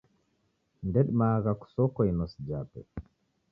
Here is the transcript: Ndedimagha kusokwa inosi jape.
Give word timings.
Ndedimagha 0.87 1.51
kusokwa 1.61 2.01
inosi 2.11 2.39
jape. 2.49 2.81